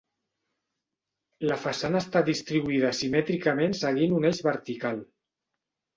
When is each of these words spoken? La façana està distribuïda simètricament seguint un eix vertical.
La 1.49 1.57
façana 1.65 2.01
està 2.05 2.23
distribuïda 2.31 2.91
simètricament 3.03 3.79
seguint 3.83 4.19
un 4.21 4.29
eix 4.31 4.45
vertical. 4.49 5.03